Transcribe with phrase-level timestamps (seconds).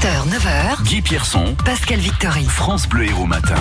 [0.00, 2.44] 7h, 9h, Guy Pierson, Pascal Victory.
[2.44, 3.56] France Bleu Héros Matin.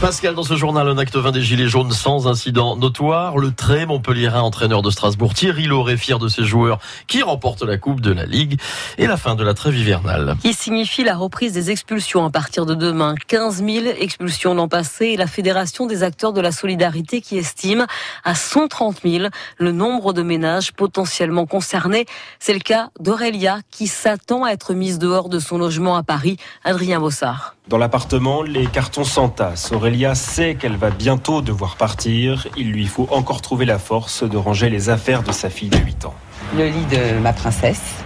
[0.00, 3.36] Pascal, dans ce journal, un acte 20 des Gilets jaunes sans incident notoire.
[3.36, 6.78] Le très Montpellierin, entraîneur de Strasbourg, Thierry Lauré, fier de ses joueurs
[7.08, 8.60] qui remportent la Coupe de la Ligue
[8.96, 10.36] et la fin de la trêve hivernale.
[10.40, 13.16] Qui signifie la reprise des expulsions à partir de demain.
[13.26, 17.84] 15 000 expulsions l'an passé et la Fédération des acteurs de la solidarité qui estime
[18.22, 19.26] à 130 000
[19.58, 22.06] le nombre de ménages potentiellement concernés.
[22.38, 26.36] C'est le cas d'Aurélia qui s'attend à être mise dehors de son logement à Paris.
[26.62, 27.56] Adrien Bossard.
[27.68, 29.72] Dans l'appartement, les cartons s'entassent.
[29.72, 32.48] Aurélia sait qu'elle va bientôt devoir partir.
[32.56, 35.76] Il lui faut encore trouver la force de ranger les affaires de sa fille de
[35.76, 36.14] 8 ans.
[36.56, 38.02] Le lit de ma princesse,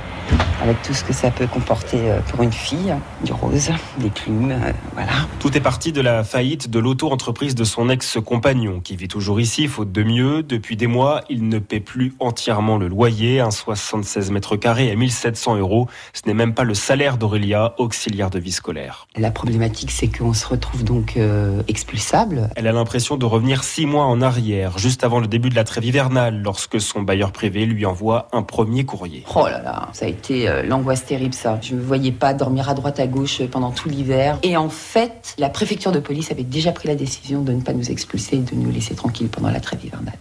[0.63, 2.95] avec tout ce que ça peut comporter euh, pour une fille,
[3.25, 5.13] du rose, des plumes, euh, voilà.
[5.41, 9.67] Tout est parti de la faillite de l'auto-entreprise de son ex-compagnon, qui vit toujours ici,
[9.67, 10.43] faute de mieux.
[10.45, 14.95] Depuis des mois, il ne paie plus entièrement le loyer, un 76 mètres carrés à
[14.95, 15.89] 1700 euros.
[16.13, 19.09] Ce n'est même pas le salaire d'Aurélia, auxiliaire de vie scolaire.
[19.17, 22.51] La problématique, c'est qu'on se retrouve donc euh, expulsable.
[22.55, 25.65] Elle a l'impression de revenir six mois en arrière, juste avant le début de la
[25.65, 29.25] trêve hivernale, lorsque son bailleur privé lui envoie un premier courrier.
[29.35, 31.59] Oh là là, ça a été euh, l'angoisse terrible ça.
[31.61, 34.39] Je ne me voyais pas dormir à droite à gauche euh, pendant tout l'hiver.
[34.43, 37.73] Et en fait, la préfecture de police avait déjà pris la décision de ne pas
[37.73, 39.73] nous expulser et de nous laisser tranquilles pendant la trêve.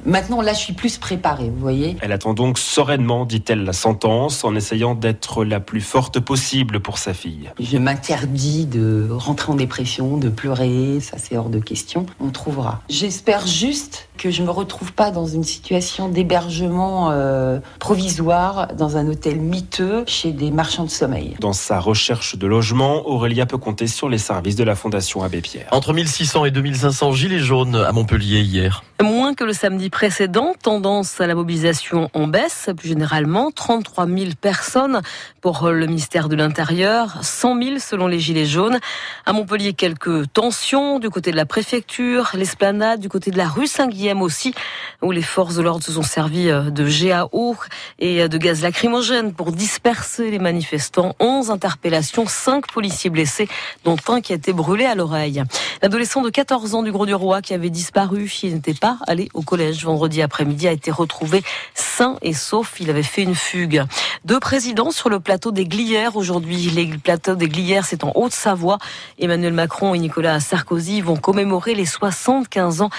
[0.06, 1.98] Maintenant, là, je suis plus préparée, vous voyez.
[2.02, 6.98] Elle attend donc sereinement, dit-elle, la sentence, en essayant d'être la plus forte possible pour
[6.98, 7.50] sa fille.
[7.60, 12.06] Je m'interdis de rentrer en dépression, de pleurer, ça c'est hors de question.
[12.20, 12.82] On trouvera.
[12.90, 19.08] J'espère juste que je me retrouve pas dans une situation d'hébergement euh, provisoire dans un
[19.08, 21.36] hôtel miteux chez des marchands de sommeil.
[21.40, 25.42] Dans sa recherche de logement, Aurélia peut compter sur les services de la Fondation Abbé
[25.42, 25.68] Pierre.
[25.72, 28.84] Entre 1600 et 2500 Gilets jaunes à Montpellier hier.
[29.02, 34.31] Moins que le samedi précédent, tendance à la mobilisation en baisse, plus généralement 33 000
[34.39, 35.02] personnes
[35.42, 38.80] pour le ministère de l'Intérieur, 100 000 selon les Gilets jaunes.
[39.25, 43.67] À Montpellier, quelques tensions du côté de la préfecture, l'esplanade, du côté de la rue
[43.67, 44.55] Saint-Guillaume aussi,
[45.02, 47.55] où les forces de l'ordre se sont servies de GAO
[47.99, 51.16] et de gaz lacrymogène pour disperser les manifestants.
[51.20, 53.49] 11 interpellations, 5 policiers blessés,
[53.83, 55.43] dont un qui a été brûlé à l'oreille.
[55.82, 59.27] L'adolescent de 14 ans du Gros du Roi qui avait disparu, il n'était pas allé
[59.33, 61.43] au collège vendredi après-midi, a été retrouvé
[61.73, 62.80] sain et sauf.
[62.80, 63.83] Il avait fait une fugue.
[64.23, 66.70] Deux présidents sur le plateau des Glières aujourd'hui.
[66.70, 68.77] Les plateaux des Glières, c'est en Haute-Savoie.
[69.17, 72.92] Emmanuel Macron et Nicolas Sarkozy vont commémorer les 75 ans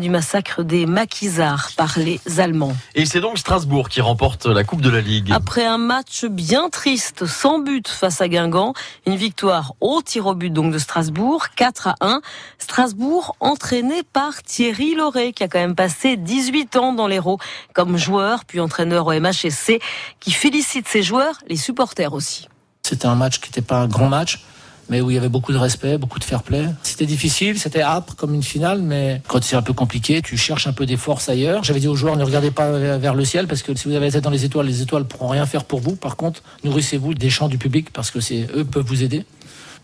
[0.00, 2.74] du massacre des maquisards par les Allemands.
[2.96, 5.30] Et c'est donc Strasbourg qui remporte la Coupe de la Ligue.
[5.30, 8.74] Après un match bien triste, sans but face à Guingamp,
[9.06, 12.20] une victoire au tir au but donc de Strasbourg, 4 à 1.
[12.58, 17.38] Strasbourg entraîné par Thierry Lauré qui a quand même passé 18 ans dans l'Hérault
[17.74, 19.80] comme joueur puis entraîneur au MHSC
[20.18, 22.48] qui félicite ses joueurs, les supporters aussi.
[22.82, 24.44] C'était un match qui n'était pas un grand match
[24.88, 26.66] mais où il y avait beaucoup de respect, beaucoup de fair play.
[26.82, 30.66] C'était difficile, c'était âpre comme une finale, mais quand c'est un peu compliqué, tu cherches
[30.66, 31.64] un peu des forces ailleurs.
[31.64, 34.06] J'avais dit aux joueurs, ne regardez pas vers le ciel, parce que si vous avez
[34.06, 35.96] la tête dans les étoiles, les étoiles pourront rien faire pour vous.
[35.96, 39.24] Par contre, nourrissez-vous des chants du public, parce que c'est eux peuvent vous aider.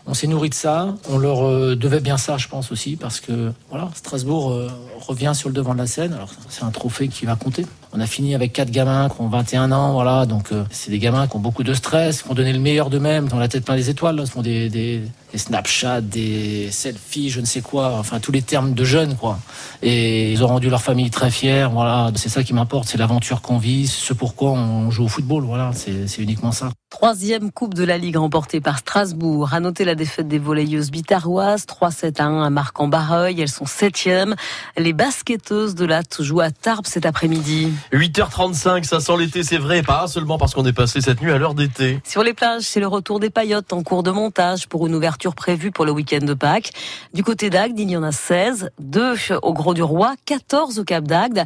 [0.07, 0.95] On s'est nourri de ça.
[1.09, 4.69] On leur euh, devait bien ça, je pense aussi, parce que voilà, Strasbourg euh,
[4.99, 6.13] revient sur le devant de la scène.
[6.13, 7.65] Alors c'est un trophée qui va compter.
[7.93, 10.25] On a fini avec quatre gamins qui ont 21 ans, voilà.
[10.25, 12.89] Donc euh, c'est des gamins qui ont beaucoup de stress, qui ont donné le meilleur
[12.89, 14.15] d'eux-mêmes, qui ont la tête plein des étoiles.
[14.15, 14.23] Là.
[14.41, 15.01] Des,
[15.31, 17.95] des Snapchat, des selfies, je ne sais quoi.
[17.97, 19.39] Enfin tous les termes de jeunes, quoi.
[19.81, 21.71] Et ils ont rendu leur famille très fière.
[21.71, 22.87] Voilà, c'est ça qui m'importe.
[22.87, 25.43] C'est l'aventure qu'on vit, ce pourquoi on joue au football.
[25.43, 26.69] Voilà, c'est uniquement ça.
[26.89, 29.53] Troisième Coupe de la Ligue remportée par Strasbourg.
[29.53, 33.39] À noter la défaite des volleyeuses bitaroises, 3-7 à 1 à Marc-en-Barreuil.
[33.39, 34.35] Elles sont septièmes.
[34.77, 37.69] Les basketteuses de Latte jouent à Tarbes cet après-midi.
[37.93, 41.37] 8h35, ça sent l'été, c'est vrai, pas seulement parce qu'on est passé cette nuit à
[41.37, 42.01] l'heure d'été.
[42.03, 45.20] Sur les plages, c'est le retour des paillotes en cours de montage pour une ouverture
[45.29, 46.71] prévue pour le week-end de Pâques.
[47.13, 50.83] Du côté d'Agde, il y en a 16, 2 au Gros du Roi, 14 au
[50.83, 51.45] Cap d'Agde.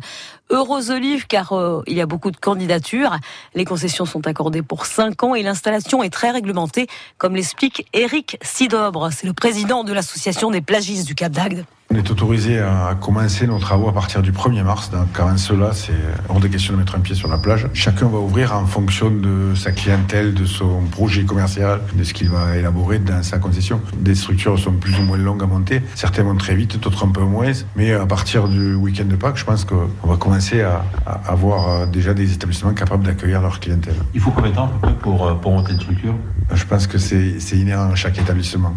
[0.50, 3.18] Heureuse olive car euh, il y a beaucoup de candidatures.
[3.54, 8.38] Les concessions sont accordées pour 5 ans et l'installation est très réglementée, comme l'explique Eric
[8.42, 9.10] Sidobre.
[9.12, 11.66] C'est le président de l'association des plagistes du Cap d'Agde.
[11.96, 14.92] On est autorisé à commencer nos travaux à partir du 1er mars.
[14.92, 15.94] Donc, avant cela, c'est
[16.28, 17.70] hors de question de mettre un pied sur la plage.
[17.74, 22.28] Chacun va ouvrir en fonction de sa clientèle, de son projet commercial, de ce qu'il
[22.28, 23.80] va élaborer dans sa concession.
[23.96, 25.82] Des structures sont plus ou moins longues à monter.
[25.96, 27.54] Certaines vont très vite, d'autres un peu moins.
[27.78, 31.88] Mais à partir du week-end de Pâques, je pense qu'on va commencer à, à avoir
[31.88, 33.96] déjà des établissements capables d'accueillir leur clientèle.
[34.14, 36.16] Il faut combien de temps à peu près pour, pour monter une structure?
[36.54, 38.76] Je pense que c'est inhérent à chaque établissement.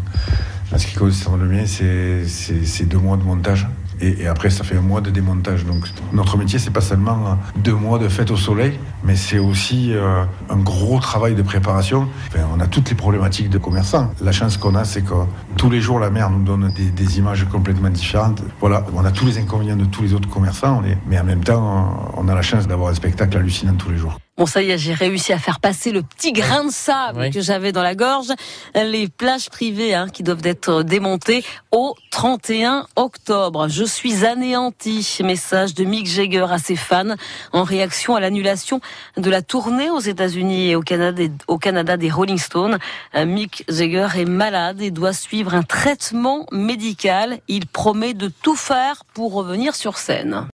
[0.76, 3.66] Ce qui concerne le mien, c'est deux mois de montage
[4.00, 5.64] Et, après, ça fait un mois de démontage.
[5.64, 9.92] Donc, notre métier, c'est pas seulement deux mois de fête au soleil, mais c'est aussi
[9.92, 12.06] euh, un gros travail de préparation.
[12.54, 14.12] On a toutes les problématiques de commerçants.
[14.20, 15.14] La chance qu'on a, c'est que
[15.56, 18.42] tous les jours, la mer nous donne des, des, images complètement différentes.
[18.60, 22.12] Voilà, on a tous les inconvénients de tous les autres commerçants, mais en même temps,
[22.16, 24.18] on a la chance d'avoir un spectacle hallucinant tous les jours.
[24.38, 27.40] Bon, ça y est, j'ai réussi à faire passer le petit grain de sable que
[27.40, 28.28] j'avais dans la gorge.
[28.76, 33.66] Les plages privées hein, qui doivent être démontées au 31 octobre.
[33.68, 35.18] Je suis anéanti.
[35.24, 37.16] Message de Mick Jagger à ses fans
[37.52, 38.80] en réaction à l'annulation
[39.16, 42.78] de la tournée aux États-Unis et au Canada, au Canada des Rolling Stones.
[43.16, 47.40] Euh, Mick Jagger est malade et doit suivre un traitement médical.
[47.48, 50.46] Il promet de tout faire pour revenir sur scène.